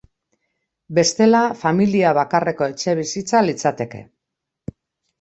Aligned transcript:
Bestela, 0.99 1.41
familia 1.65 2.15
bakarreko 2.21 2.73
etxebizitza 2.75 3.47
litzateke. 3.49 4.07